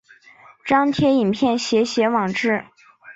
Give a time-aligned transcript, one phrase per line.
[0.65, 2.65] 张贴影片写写网志